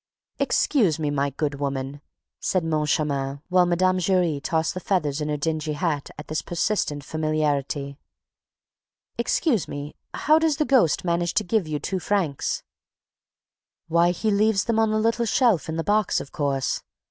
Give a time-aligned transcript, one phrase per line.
[0.39, 2.01] "Excuse me, my good woman,"
[2.39, 3.99] said Moncharmin, while Mme.
[3.99, 7.99] Giry tossed the feathers in her dingy hat at this persistent familiarity,
[9.19, 12.63] "excuse me, how does the ghost manage to give you your two francs?"
[13.89, 16.81] "Why, he leaves them on the little shelf in the box, of course.